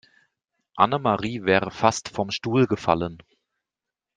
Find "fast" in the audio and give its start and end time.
1.69-2.09